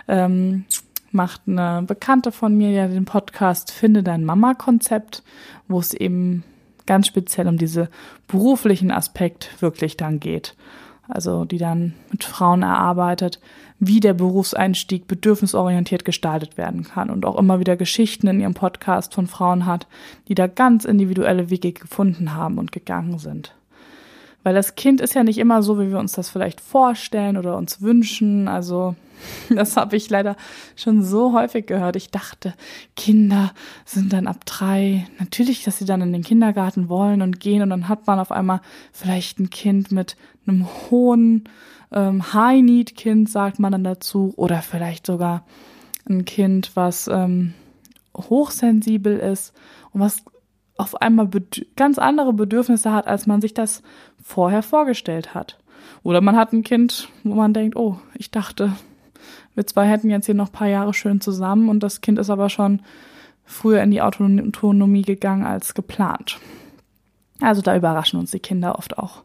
Ähm, 0.08 0.64
macht 1.12 1.42
eine 1.46 1.82
Bekannte 1.86 2.32
von 2.32 2.56
mir 2.56 2.70
ja 2.70 2.88
den 2.88 3.04
Podcast 3.04 3.70
Finde 3.70 4.02
dein 4.02 4.24
Mama-Konzept, 4.24 5.22
wo 5.68 5.78
es 5.78 5.94
eben 5.94 6.44
ganz 6.86 7.06
speziell 7.06 7.48
um 7.48 7.58
diese 7.58 7.88
beruflichen 8.26 8.90
Aspekt 8.90 9.60
wirklich 9.60 9.96
dann 9.96 10.20
geht. 10.20 10.56
Also 11.08 11.44
die 11.44 11.58
dann 11.58 11.94
mit 12.10 12.24
Frauen 12.24 12.62
erarbeitet, 12.62 13.40
wie 13.78 14.00
der 14.00 14.14
Berufseinstieg 14.14 15.08
bedürfnisorientiert 15.08 16.04
gestaltet 16.04 16.56
werden 16.56 16.84
kann 16.84 17.10
und 17.10 17.26
auch 17.26 17.36
immer 17.36 17.58
wieder 17.58 17.76
Geschichten 17.76 18.28
in 18.28 18.40
ihrem 18.40 18.54
Podcast 18.54 19.12
von 19.14 19.26
Frauen 19.26 19.66
hat, 19.66 19.88
die 20.28 20.34
da 20.34 20.46
ganz 20.46 20.84
individuelle 20.84 21.50
Wege 21.50 21.72
gefunden 21.72 22.34
haben 22.34 22.58
und 22.58 22.70
gegangen 22.70 23.18
sind. 23.18 23.54
Weil 24.42 24.54
das 24.54 24.74
Kind 24.74 25.00
ist 25.00 25.14
ja 25.14 25.22
nicht 25.22 25.38
immer 25.38 25.62
so, 25.62 25.78
wie 25.78 25.90
wir 25.90 25.98
uns 25.98 26.12
das 26.12 26.28
vielleicht 26.28 26.60
vorstellen 26.60 27.36
oder 27.36 27.56
uns 27.56 27.80
wünschen. 27.80 28.48
Also 28.48 28.96
das 29.50 29.76
habe 29.76 29.96
ich 29.96 30.10
leider 30.10 30.36
schon 30.76 31.02
so 31.02 31.32
häufig 31.32 31.66
gehört. 31.66 31.96
Ich 31.96 32.10
dachte, 32.10 32.54
Kinder 32.96 33.52
sind 33.84 34.12
dann 34.12 34.26
ab 34.26 34.44
drei. 34.44 35.06
Natürlich, 35.18 35.64
dass 35.64 35.78
sie 35.78 35.84
dann 35.84 36.02
in 36.02 36.12
den 36.12 36.22
Kindergarten 36.22 36.88
wollen 36.88 37.22
und 37.22 37.40
gehen 37.40 37.62
und 37.62 37.70
dann 37.70 37.88
hat 37.88 38.06
man 38.06 38.18
auf 38.18 38.32
einmal 38.32 38.60
vielleicht 38.92 39.38
ein 39.38 39.50
Kind 39.50 39.92
mit 39.92 40.16
einem 40.46 40.66
hohen 40.90 41.48
ähm, 41.92 42.32
High-Need-Kind, 42.32 43.28
sagt 43.28 43.58
man 43.58 43.72
dann 43.72 43.84
dazu, 43.84 44.32
oder 44.36 44.62
vielleicht 44.62 45.06
sogar 45.06 45.44
ein 46.08 46.24
Kind, 46.24 46.72
was 46.74 47.08
ähm, 47.08 47.54
hochsensibel 48.16 49.18
ist 49.18 49.52
und 49.92 50.00
was 50.00 50.24
auf 50.82 51.00
einmal 51.00 51.28
ganz 51.76 51.98
andere 51.98 52.32
Bedürfnisse 52.32 52.92
hat, 52.92 53.06
als 53.06 53.26
man 53.26 53.40
sich 53.40 53.54
das 53.54 53.82
vorher 54.22 54.62
vorgestellt 54.62 55.34
hat. 55.34 55.58
Oder 56.02 56.20
man 56.20 56.36
hat 56.36 56.52
ein 56.52 56.62
Kind, 56.62 57.08
wo 57.22 57.34
man 57.34 57.54
denkt, 57.54 57.76
oh, 57.76 57.98
ich 58.14 58.30
dachte, 58.30 58.72
wir 59.54 59.66
zwei 59.66 59.86
hätten 59.86 60.10
jetzt 60.10 60.26
hier 60.26 60.34
noch 60.34 60.48
ein 60.48 60.52
paar 60.52 60.68
Jahre 60.68 60.94
schön 60.94 61.20
zusammen 61.20 61.68
und 61.68 61.82
das 61.82 62.00
Kind 62.00 62.18
ist 62.18 62.30
aber 62.30 62.48
schon 62.48 62.82
früher 63.44 63.82
in 63.82 63.90
die 63.90 64.02
Autonomie 64.02 65.02
gegangen 65.02 65.44
als 65.44 65.74
geplant. 65.74 66.38
Also 67.40 67.60
da 67.60 67.76
überraschen 67.76 68.18
uns 68.18 68.30
die 68.30 68.40
Kinder 68.40 68.78
oft 68.78 68.98
auch. 68.98 69.24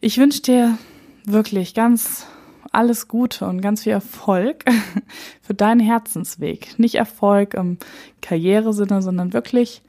Ich 0.00 0.18
wünsche 0.18 0.42
dir 0.42 0.78
wirklich 1.24 1.74
ganz 1.74 2.26
alles 2.72 3.08
Gute 3.08 3.46
und 3.46 3.62
ganz 3.62 3.84
viel 3.84 3.92
Erfolg 3.92 4.64
für 5.40 5.54
deinen 5.54 5.80
Herzensweg. 5.80 6.78
Nicht 6.78 6.96
Erfolg 6.96 7.54
im 7.54 7.78
Karrieresinne, 8.20 9.00
sondern 9.00 9.32
wirklich, 9.32 9.82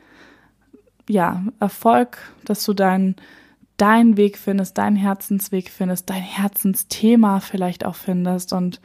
ja, 1.08 1.44
Erfolg, 1.60 2.18
dass 2.46 2.64
du 2.66 2.74
deinen 2.74 3.16
deinen 3.78 4.18
Weg 4.18 4.38
findest, 4.38 4.78
deinen 4.78 4.96
Herzensweg 4.96 5.70
findest, 5.70 6.10
dein 6.10 6.22
Herzensthema 6.22 7.40
vielleicht 7.40 7.86
auch 7.86 7.96
findest 7.96 8.52
und 8.52 8.82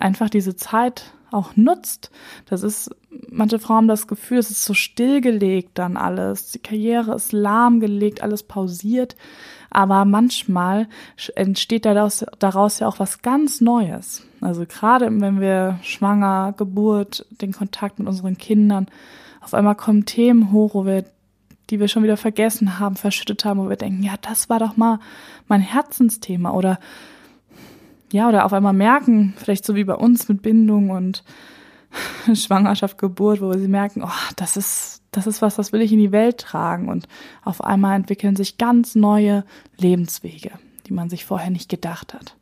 einfach 0.00 0.28
diese 0.28 0.56
Zeit 0.56 1.12
auch 1.30 1.56
nutzt. 1.56 2.10
Das 2.46 2.62
ist, 2.62 2.90
manche 3.30 3.58
Frauen 3.58 3.76
haben 3.76 3.88
das 3.88 4.06
Gefühl, 4.06 4.38
es 4.38 4.50
ist 4.50 4.64
so 4.64 4.74
stillgelegt 4.74 5.70
dann 5.74 5.96
alles. 5.96 6.52
Die 6.52 6.58
Karriere 6.58 7.14
ist 7.14 7.32
lahmgelegt, 7.32 8.22
alles 8.22 8.42
pausiert. 8.42 9.16
Aber 9.70 10.04
manchmal 10.04 10.88
entsteht 11.34 11.84
daraus, 11.84 12.24
daraus 12.38 12.78
ja 12.78 12.88
auch 12.88 12.98
was 12.98 13.22
ganz 13.22 13.60
Neues. 13.60 14.24
Also 14.40 14.64
gerade 14.66 15.08
wenn 15.20 15.40
wir 15.40 15.78
schwanger, 15.82 16.54
Geburt, 16.56 17.26
den 17.30 17.52
Kontakt 17.52 17.98
mit 17.98 18.08
unseren 18.08 18.38
Kindern, 18.38 18.86
auf 19.46 19.54
einmal 19.54 19.76
kommen 19.76 20.06
Themen 20.06 20.50
hoch, 20.50 20.74
wo 20.74 20.84
wir 20.84 21.04
die 21.70 21.80
wir 21.80 21.88
schon 21.88 22.02
wieder 22.02 22.16
vergessen 22.16 22.78
haben, 22.78 22.96
verschüttet 22.96 23.44
haben, 23.44 23.60
wo 23.60 23.68
wir 23.68 23.76
denken, 23.76 24.02
ja, 24.02 24.14
das 24.20 24.48
war 24.48 24.58
doch 24.58 24.76
mal 24.76 24.98
mein 25.48 25.60
Herzensthema 25.60 26.50
oder 26.50 26.78
ja, 28.12 28.28
oder 28.28 28.44
auf 28.44 28.52
einmal 28.52 28.72
merken, 28.72 29.34
vielleicht 29.36 29.64
so 29.64 29.74
wie 29.74 29.84
bei 29.84 29.94
uns 29.94 30.28
mit 30.28 30.42
Bindung 30.42 30.90
und 30.90 31.24
Schwangerschaft, 32.34 32.98
Geburt, 32.98 33.40
wo 33.40 33.52
sie 33.54 33.68
merken, 33.68 34.02
oh, 34.04 34.32
das 34.36 34.56
ist, 34.56 35.02
das 35.10 35.26
ist 35.26 35.42
was, 35.42 35.56
das 35.56 35.72
will 35.72 35.80
ich 35.80 35.92
in 35.92 35.98
die 35.98 36.12
Welt 36.12 36.38
tragen 36.38 36.88
und 36.88 37.08
auf 37.44 37.62
einmal 37.62 37.96
entwickeln 37.96 38.36
sich 38.36 38.58
ganz 38.58 38.94
neue 38.94 39.44
Lebenswege, 39.76 40.52
die 40.86 40.92
man 40.92 41.08
sich 41.08 41.24
vorher 41.24 41.50
nicht 41.50 41.68
gedacht 41.68 42.14
hat. 42.14 42.36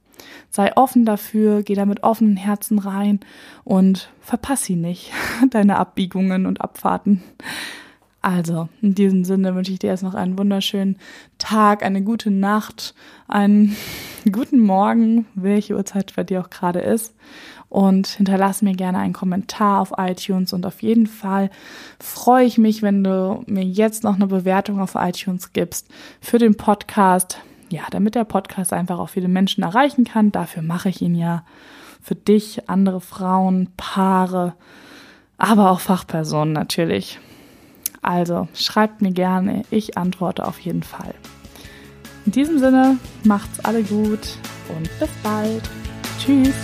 Sei 0.50 0.76
offen 0.76 1.04
dafür, 1.04 1.62
geh 1.62 1.74
da 1.74 1.86
mit 1.86 2.02
offenen 2.02 2.36
Herzen 2.36 2.78
rein 2.78 3.20
und 3.64 4.10
verpass 4.20 4.64
sie 4.64 4.76
nicht, 4.76 5.12
deine 5.50 5.78
Abbiegungen 5.78 6.46
und 6.46 6.60
Abfahrten. 6.60 7.22
Also, 8.24 8.70
in 8.80 8.94
diesem 8.94 9.22
Sinne 9.26 9.54
wünsche 9.54 9.70
ich 9.70 9.80
dir 9.80 9.88
erst 9.88 10.02
noch 10.02 10.14
einen 10.14 10.38
wunderschönen 10.38 10.96
Tag, 11.36 11.84
eine 11.84 12.00
gute 12.00 12.30
Nacht, 12.30 12.94
einen 13.28 13.76
guten 14.32 14.60
Morgen, 14.60 15.26
welche 15.34 15.76
Uhrzeit 15.76 16.14
bei 16.16 16.24
dir 16.24 16.40
auch 16.40 16.48
gerade 16.48 16.80
ist. 16.80 17.14
Und 17.68 18.06
hinterlass 18.06 18.62
mir 18.62 18.72
gerne 18.72 18.96
einen 18.96 19.12
Kommentar 19.12 19.82
auf 19.82 19.92
iTunes 19.98 20.54
und 20.54 20.64
auf 20.64 20.80
jeden 20.80 21.06
Fall 21.06 21.50
freue 22.00 22.46
ich 22.46 22.56
mich, 22.56 22.80
wenn 22.80 23.04
du 23.04 23.42
mir 23.46 23.64
jetzt 23.64 24.04
noch 24.04 24.14
eine 24.14 24.26
Bewertung 24.26 24.80
auf 24.80 24.94
iTunes 24.94 25.52
gibst 25.52 25.88
für 26.22 26.38
den 26.38 26.56
Podcast. 26.56 27.40
Ja, 27.74 27.82
damit 27.90 28.14
der 28.14 28.22
Podcast 28.22 28.72
einfach 28.72 29.00
auch 29.00 29.08
viele 29.08 29.26
Menschen 29.26 29.64
erreichen 29.64 30.04
kann. 30.04 30.30
Dafür 30.30 30.62
mache 30.62 30.90
ich 30.90 31.02
ihn 31.02 31.16
ja 31.16 31.42
für 32.00 32.14
dich, 32.14 32.70
andere 32.70 33.00
Frauen, 33.00 33.68
Paare, 33.76 34.54
aber 35.38 35.72
auch 35.72 35.80
Fachpersonen 35.80 36.54
natürlich. 36.54 37.18
Also 38.00 38.46
schreibt 38.54 39.02
mir 39.02 39.10
gerne, 39.10 39.64
ich 39.72 39.98
antworte 39.98 40.46
auf 40.46 40.60
jeden 40.60 40.84
Fall. 40.84 41.14
In 42.26 42.30
diesem 42.30 42.60
Sinne, 42.60 42.96
macht's 43.24 43.58
alle 43.64 43.82
gut 43.82 44.38
und 44.68 44.88
bis 45.00 45.10
bald. 45.24 45.68
Tschüss. 46.20 46.54